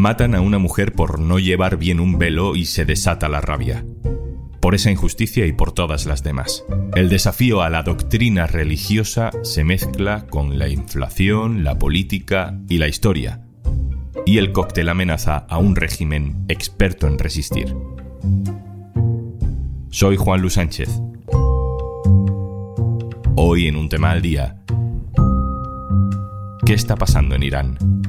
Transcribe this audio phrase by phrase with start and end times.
[0.00, 3.84] Matan a una mujer por no llevar bien un velo y se desata la rabia.
[4.58, 6.64] Por esa injusticia y por todas las demás.
[6.94, 12.88] El desafío a la doctrina religiosa se mezcla con la inflación, la política y la
[12.88, 13.42] historia.
[14.24, 17.76] Y el cóctel amenaza a un régimen experto en resistir.
[19.90, 20.88] Soy Juan Luis Sánchez.
[23.36, 24.62] Hoy en un tema al día.
[26.64, 27.99] ¿Qué está pasando en Irán?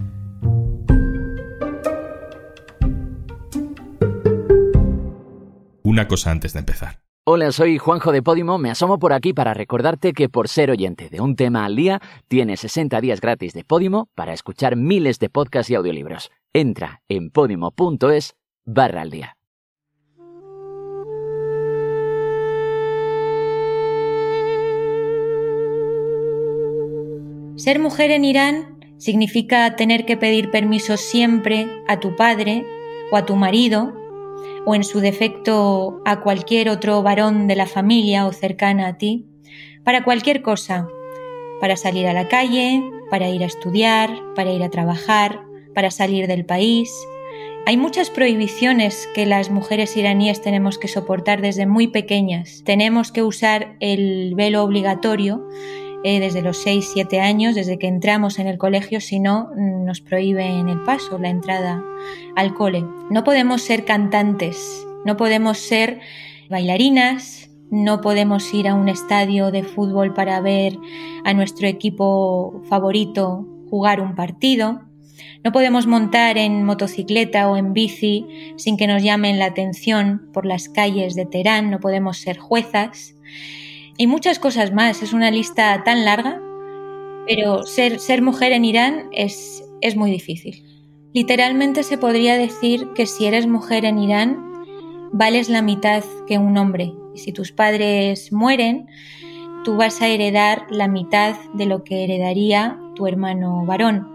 [5.91, 7.01] Una cosa antes de empezar.
[7.25, 8.57] Hola, soy Juanjo de Podimo.
[8.57, 11.99] Me asomo por aquí para recordarte que por ser oyente de un tema al día,
[12.29, 16.31] tienes 60 días gratis de Podimo para escuchar miles de podcasts y audiolibros.
[16.53, 19.35] Entra en podimo.es barra al día.
[27.57, 32.65] Ser mujer en Irán significa tener que pedir permiso siempre a tu padre
[33.11, 34.00] o a tu marido
[34.65, 39.25] o en su defecto a cualquier otro varón de la familia o cercana a ti,
[39.83, 40.87] para cualquier cosa,
[41.59, 45.41] para salir a la calle, para ir a estudiar, para ir a trabajar,
[45.73, 46.91] para salir del país.
[47.65, 52.63] Hay muchas prohibiciones que las mujeres iraníes tenemos que soportar desde muy pequeñas.
[52.65, 55.47] Tenemos que usar el velo obligatorio
[56.03, 60.67] eh, desde los 6-7 años, desde que entramos en el colegio, si no nos prohíben
[60.67, 61.83] el paso, la entrada
[62.35, 62.85] al cole.
[63.09, 65.99] No podemos ser cantantes, no podemos ser
[66.49, 70.77] bailarinas, no podemos ir a un estadio de fútbol para ver
[71.23, 74.81] a nuestro equipo favorito jugar un partido.
[75.43, 78.27] No podemos montar en motocicleta o en bici
[78.57, 83.15] sin que nos llamen la atención por las calles de Teherán, no podemos ser juezas
[84.01, 85.03] y muchas cosas más.
[85.03, 86.41] Es una lista tan larga,
[87.27, 90.65] pero ser, ser mujer en Irán es, es muy difícil.
[91.13, 94.43] Literalmente se podría decir que si eres mujer en Irán,
[95.11, 96.93] vales la mitad que un hombre.
[97.13, 98.87] Y si tus padres mueren,
[99.63, 104.07] tú vas a heredar la mitad de lo que heredaría tu hermano varón.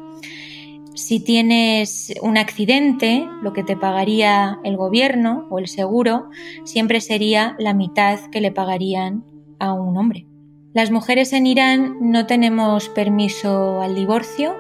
[0.97, 6.29] Si tienes un accidente, lo que te pagaría el gobierno o el seguro
[6.65, 10.27] siempre sería la mitad que le pagarían a un hombre.
[10.75, 14.55] Las mujeres en Irán no tenemos permiso al divorcio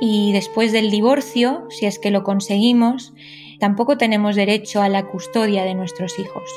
[0.00, 3.12] y después del divorcio, si es que lo conseguimos,
[3.60, 6.50] tampoco tenemos derecho a la custodia de nuestros hijos.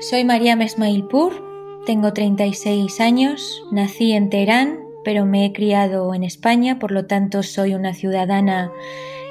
[0.00, 6.78] Soy María Mesmailpur, tengo 36 años, nací en Teherán, pero me he criado en España,
[6.78, 8.70] por lo tanto soy una ciudadana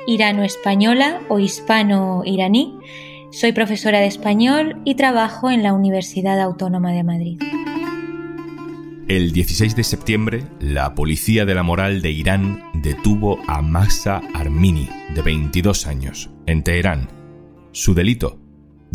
[0.08, 2.80] irano-española o hispano-iraní
[3.40, 7.40] soy profesora de español y trabajo en la Universidad Autónoma de Madrid.
[9.08, 14.90] El 16 de septiembre, la policía de la moral de Irán detuvo a Masa Armini,
[15.14, 17.10] de 22 años, en Teherán.
[17.74, 18.40] Su delito,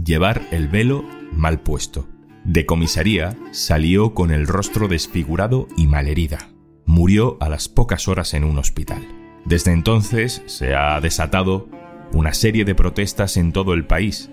[0.05, 2.09] llevar el velo mal puesto.
[2.45, 6.49] De comisaría salió con el rostro desfigurado y malherida.
[6.85, 9.07] Murió a las pocas horas en un hospital.
[9.45, 11.69] Desde entonces se ha desatado
[12.13, 14.31] una serie de protestas en todo el país.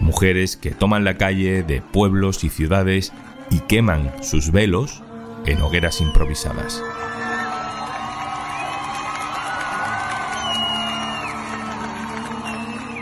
[0.00, 3.12] Mujeres que toman la calle de pueblos y ciudades
[3.50, 5.02] y queman sus velos
[5.46, 6.82] en hogueras improvisadas.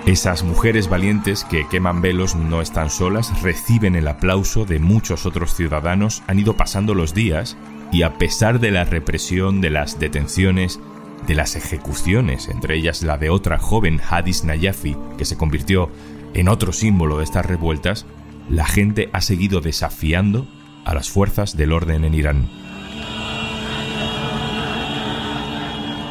[0.06, 5.54] Esas mujeres valientes que queman velos no están solas, reciben el aplauso de muchos otros
[5.54, 7.56] ciudadanos, han ido pasando los días
[7.92, 10.80] y a pesar de la represión, de las detenciones,
[11.26, 15.90] de las ejecuciones, entre ellas la de otra joven Hadis Nayafi, que se convirtió
[16.34, 18.06] en otro símbolo de estas revueltas,
[18.48, 20.46] la gente ha seguido desafiando
[20.84, 22.48] a las fuerzas del orden en Irán.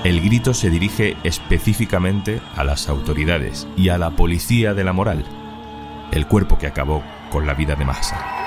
[0.04, 5.26] El grito se dirige específicamente a las autoridades y a la policía de la moral,
[6.12, 8.41] el cuerpo que acabó con la vida de Mahsa.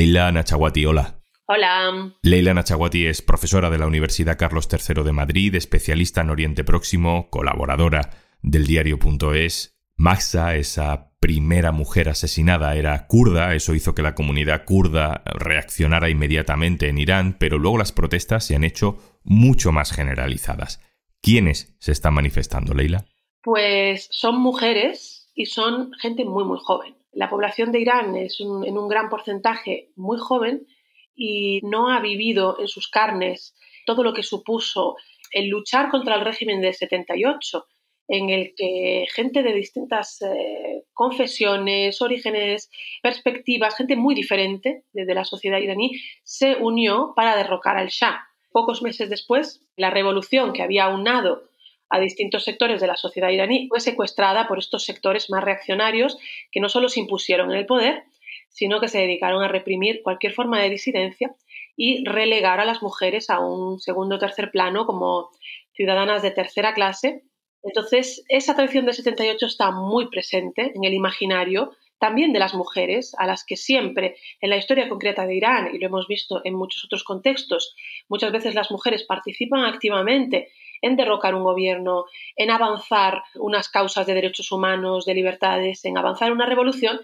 [0.00, 1.20] Leila Nachawati, hola.
[1.44, 2.14] Hola.
[2.22, 7.28] Leila Nachawati es profesora de la Universidad Carlos III de Madrid, especialista en Oriente Próximo,
[7.28, 8.08] colaboradora
[8.40, 9.78] del diario.es.
[9.96, 16.88] Maxa, esa primera mujer asesinada, era kurda, eso hizo que la comunidad kurda reaccionara inmediatamente
[16.88, 20.80] en Irán, pero luego las protestas se han hecho mucho más generalizadas.
[21.20, 23.04] ¿Quiénes se están manifestando, Leila?
[23.42, 26.99] Pues son mujeres y son gente muy, muy joven.
[27.12, 30.66] La población de Irán es en un gran porcentaje muy joven
[31.14, 33.54] y no ha vivido en sus carnes
[33.84, 34.96] todo lo que supuso
[35.32, 37.66] el luchar contra el régimen del 78,
[38.08, 42.70] en el que gente de distintas eh, confesiones, orígenes,
[43.02, 45.92] perspectivas, gente muy diferente de la sociedad iraní,
[46.24, 48.20] se unió para derrocar al Shah.
[48.50, 51.49] Pocos meses después, la revolución que había unado
[51.90, 56.16] a distintos sectores de la sociedad iraní fue secuestrada por estos sectores más reaccionarios
[56.50, 58.04] que no solo se impusieron en el poder,
[58.48, 61.34] sino que se dedicaron a reprimir cualquier forma de disidencia
[61.76, 65.30] y relegar a las mujeres a un segundo o tercer plano como
[65.72, 67.22] ciudadanas de tercera clase.
[67.62, 73.14] Entonces, esa tradición del 78 está muy presente en el imaginario también de las mujeres,
[73.18, 76.54] a las que siempre, en la historia concreta de Irán, y lo hemos visto en
[76.54, 77.76] muchos otros contextos,
[78.08, 80.48] muchas veces las mujeres participan activamente
[80.82, 82.04] en derrocar un gobierno,
[82.36, 87.00] en avanzar unas causas de derechos humanos, de libertades, en avanzar una revolución,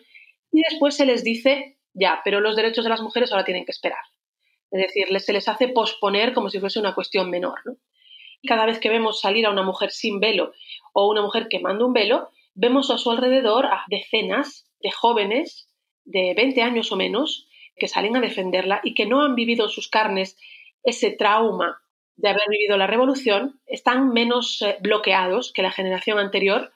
[0.53, 3.73] y después se les dice, ya, pero los derechos de las mujeres ahora tienen que
[3.73, 4.05] esperar.
[4.71, 7.61] Es decir, se les hace posponer como si fuese una cuestión menor.
[7.65, 7.77] ¿no?
[8.47, 10.53] cada vez que vemos salir a una mujer sin velo
[10.93, 15.69] o una mujer quemando un velo, vemos a su alrededor a decenas de jóvenes
[16.05, 19.71] de 20 años o menos que salen a defenderla y que no han vivido en
[19.71, 20.39] sus carnes
[20.83, 21.83] ese trauma
[22.17, 26.73] de haber vivido la revolución, están menos eh, bloqueados que la generación anterior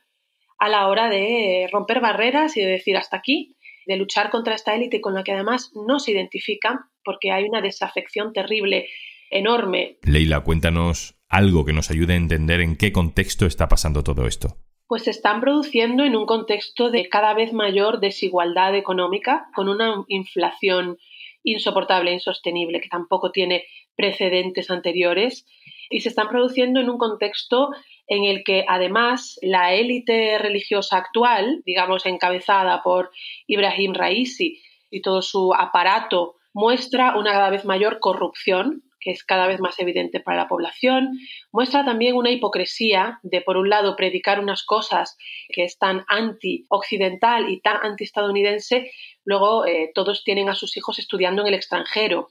[0.58, 3.56] a la hora de romper barreras y de decir hasta aquí,
[3.86, 7.62] de luchar contra esta élite con la que además no se identifican porque hay una
[7.62, 8.88] desafección terrible,
[9.30, 9.98] enorme.
[10.02, 14.56] Leila, cuéntanos algo que nos ayude a entender en qué contexto está pasando todo esto.
[14.86, 20.04] Pues se están produciendo en un contexto de cada vez mayor desigualdad económica, con una
[20.08, 20.98] inflación
[21.42, 23.64] insoportable, insostenible, que tampoco tiene
[24.00, 25.46] precedentes anteriores,
[25.90, 27.68] y se están produciendo en un contexto
[28.06, 33.10] en el que además la élite religiosa actual, digamos encabezada por
[33.46, 39.46] Ibrahim Raisi y todo su aparato, muestra una cada vez mayor corrupción que es cada
[39.46, 41.18] vez más evidente para la población,
[41.52, 45.16] muestra también una hipocresía de, por un lado, predicar unas cosas
[45.48, 48.90] que es tan anti-occidental y tan anti-estadounidense,
[49.24, 52.28] luego eh, todos tienen a sus hijos estudiando en el extranjero.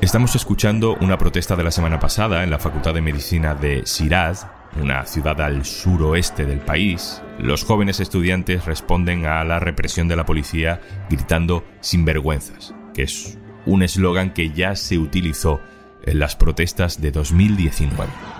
[0.00, 4.46] Estamos escuchando una protesta de la semana pasada en la Facultad de Medicina de Shiraz,
[4.80, 10.26] una ciudad al suroeste del país, los jóvenes estudiantes responden a la represión de la
[10.26, 15.60] policía gritando sinvergüenzas, que es un eslogan que ya se utilizó
[16.02, 18.37] en las protestas de 2019.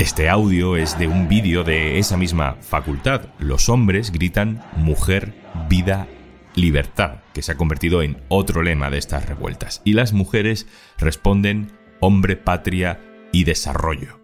[0.00, 3.26] Este audio es de un vídeo de esa misma facultad.
[3.38, 5.34] Los hombres gritan mujer,
[5.68, 6.08] vida,
[6.54, 10.66] libertad, que se ha convertido en otro lema de estas revueltas, y las mujeres
[10.96, 12.98] responden hombre, patria
[13.30, 14.18] y desarrollo.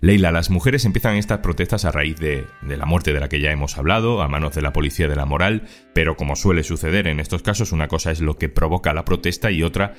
[0.00, 3.40] Leila, las mujeres empiezan estas protestas a raíz de, de, la muerte de la que
[3.40, 7.08] ya hemos hablado, a manos de la policía de la moral, pero como suele suceder
[7.08, 9.92] en estos casos, una cosa es lo que provoca la protesta y otra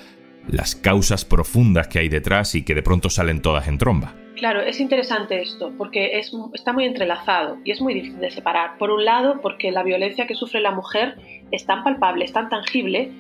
[0.48, 4.14] las causas profundas que hay detrás y que de pronto salen todas en tromba.
[4.36, 8.78] Claro, es interesante esto, porque es, está muy entrelazado y es muy difícil de separar.
[8.78, 11.16] Por un lado, porque la violencia que sufre la mujer
[11.52, 13.12] es tan palpable, es tan tangible,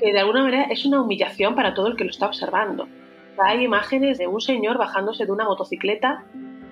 [0.00, 2.88] que de alguna manera es una humillación para todo el que lo está observando.
[3.38, 6.24] Hay imágenes de un señor bajándose de una motocicleta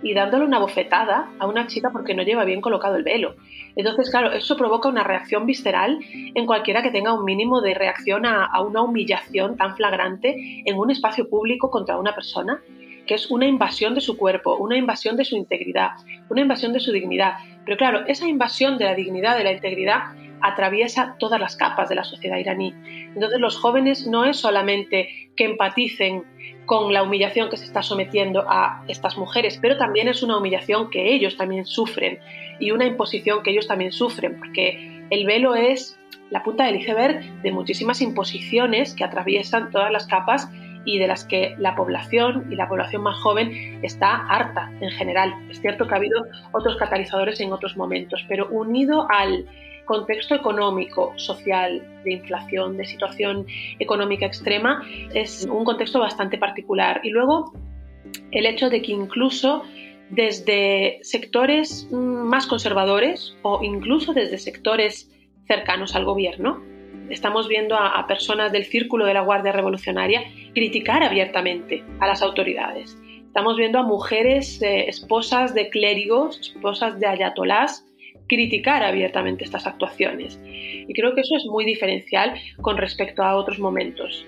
[0.05, 3.35] y dándole una bofetada a una chica porque no lleva bien colocado el velo.
[3.75, 8.27] Entonces, claro, eso provoca una reacción visceral en cualquiera que tenga un mínimo de reacción
[8.27, 12.61] a, una humillación tan flagrante en un espacio público contra una persona
[13.07, 15.91] que es una invasión de su cuerpo, una invasión de su integridad,
[16.31, 17.35] una invasión de su dignidad.
[17.65, 21.95] Pero claro, esa invasión de la dignidad, de la integridad, atraviesa todas las capas de
[21.95, 22.75] la sociedad iraní.
[23.15, 26.25] Entonces los jóvenes no es solamente que empaticen
[26.67, 30.91] con la humillación que se está sometiendo a estas mujeres, pero también es una humillación
[30.91, 32.19] que ellos también sufren
[32.61, 35.99] y una imposición que ellos también sufren, porque el velo es
[36.31, 40.49] la punta del iceberg de muchísimas imposiciones que atraviesan todas las capas
[40.85, 45.35] y de las que la población y la población más joven está harta en general.
[45.51, 46.23] Es cierto que ha habido
[46.53, 49.47] otros catalizadores en otros momentos, pero unido al
[49.85, 53.47] contexto económico, social, de inflación, de situación
[53.79, 54.83] económica extrema,
[55.15, 57.01] es un contexto bastante particular.
[57.05, 57.53] Y luego
[58.31, 59.63] el hecho de que incluso
[60.11, 65.11] desde sectores más conservadores o incluso desde sectores
[65.47, 66.63] cercanos al gobierno,
[67.11, 70.23] estamos viendo a, personas del círculo de la Guardia Revolucionaria
[70.55, 72.97] criticar abiertamente a las autoridades.
[73.27, 77.85] Estamos viendo a mujeres, eh, esposas de clérigos, esposas de ayatolás,
[78.29, 80.41] criticar abiertamente estas actuaciones.
[80.45, 84.27] Y creo que eso es muy diferencial con respecto a otros momentos.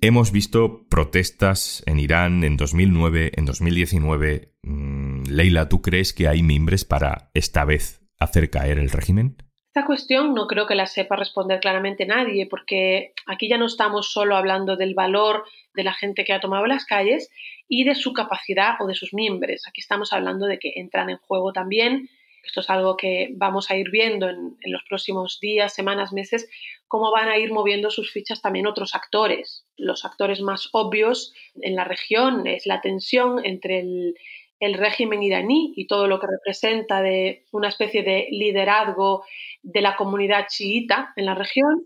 [0.00, 4.52] Hemos visto protestas en Irán en 2009, en 2019.
[4.64, 9.36] Mm, Leila, ¿tú crees que hay mimbres para esta vez hacer caer el régimen?
[9.74, 14.12] Esta cuestión no creo que la sepa responder claramente nadie, porque aquí ya no estamos
[14.12, 17.30] solo hablando del valor de la gente que ha tomado las calles
[17.68, 19.62] y de su capacidad o de sus miembros.
[19.66, 22.10] Aquí estamos hablando de que entran en juego también,
[22.44, 26.50] esto es algo que vamos a ir viendo en, en los próximos días, semanas, meses,
[26.86, 29.64] cómo van a ir moviendo sus fichas también otros actores.
[29.78, 34.16] Los actores más obvios en la región es la tensión entre el,
[34.62, 39.24] el régimen iraní y todo lo que representa de una especie de liderazgo
[39.60, 41.84] de la comunidad chiita en la región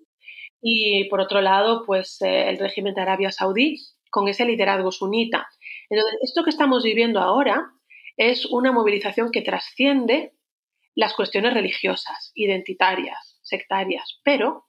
[0.61, 3.79] y por otro lado pues eh, el régimen de Arabia Saudí
[4.11, 5.49] con ese liderazgo sunita.
[5.89, 7.71] Entonces, esto que estamos viviendo ahora
[8.19, 10.33] es una movilización que trasciende
[10.95, 14.67] las cuestiones religiosas, identitarias, sectarias, pero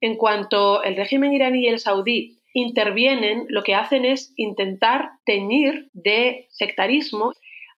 [0.00, 5.88] en cuanto el régimen iraní y el saudí intervienen, lo que hacen es intentar teñir
[5.92, 7.32] de sectarismo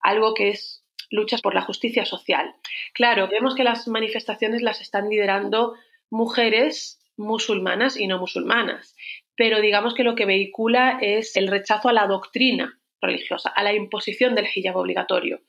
[0.06, 2.54] algo que es luchas por la justicia social.
[2.94, 5.74] Claro, vemos que las manifestaciones las están liderando
[6.10, 8.94] mujeres musulmanas y no musulmanas,
[9.36, 13.74] pero digamos que lo que vehicula es el rechazo a la doctrina religiosa, a la
[13.74, 15.40] imposición del hijab obligatorio.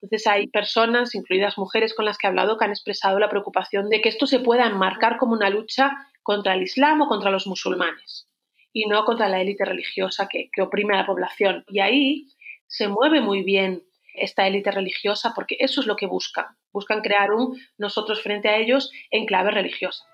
[0.00, 3.88] Entonces hay personas, incluidas mujeres con las que he hablado, que han expresado la preocupación
[3.88, 5.92] de que esto se pueda enmarcar como una lucha
[6.22, 8.28] contra el Islam o contra los musulmanes
[8.72, 11.64] y no contra la élite religiosa que, que oprime a la población.
[11.68, 12.28] Y ahí
[12.68, 13.82] se mueve muy bien
[14.14, 16.46] esta élite religiosa porque eso es lo que buscan.
[16.72, 20.04] Buscan crear un nosotros frente a ellos en clave religiosa.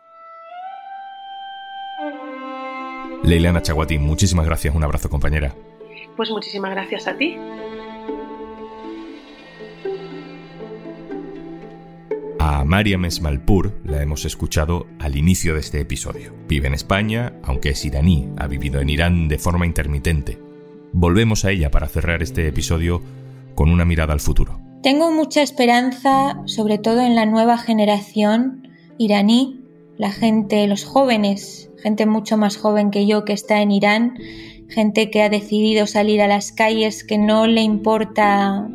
[3.23, 4.75] Leilana Chaguati, muchísimas gracias.
[4.75, 5.55] Un abrazo, compañera.
[6.17, 7.37] Pues muchísimas gracias a ti.
[12.39, 16.35] A Mariam Esmalpur la hemos escuchado al inicio de este episodio.
[16.47, 20.44] Vive en España, aunque es iraní, ha vivido en Irán de forma intermitente.
[20.97, 23.03] Volvemos a ella para cerrar este episodio
[23.57, 24.61] con una mirada al futuro.
[24.81, 29.61] Tengo mucha esperanza, sobre todo en la nueva generación iraní,
[29.99, 34.15] la gente, los jóvenes, gente mucho más joven que yo que está en Irán,
[34.69, 38.69] gente que ha decidido salir a las calles, que no le importa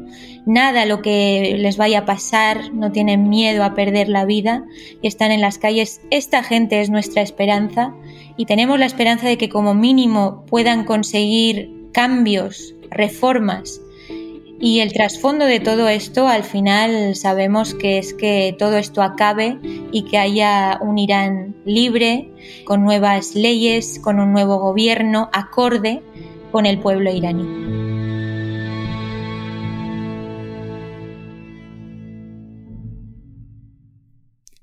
[0.45, 4.65] nada lo que les vaya a pasar, no tienen miedo a perder la vida
[5.01, 6.01] y están en las calles.
[6.11, 7.95] Esta gente es nuestra esperanza
[8.35, 13.81] y tenemos la esperanza de que como mínimo puedan conseguir cambios, reformas.
[14.61, 19.59] Y el trasfondo de todo esto, al final sabemos que es que todo esto acabe
[19.91, 22.31] y que haya un Irán libre,
[22.63, 26.01] con nuevas leyes, con un nuevo gobierno acorde
[26.53, 27.43] con el pueblo iraní.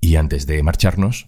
[0.01, 1.27] Y antes de marcharnos...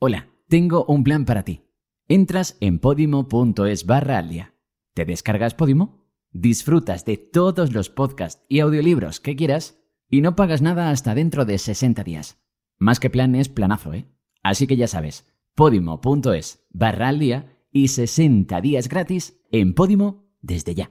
[0.00, 1.62] Hola, tengo un plan para ti.
[2.08, 4.55] Entras en podimo.es barra al día.
[4.96, 6.06] ¿Te descargas Podimo?
[6.32, 11.44] Disfrutas de todos los podcasts y audiolibros que quieras y no pagas nada hasta dentro
[11.44, 12.38] de 60 días.
[12.78, 14.06] Más que plan es planazo, ¿eh?
[14.42, 20.74] Así que ya sabes, podimo.es barra al día y 60 días gratis en Podimo desde
[20.74, 20.90] ya.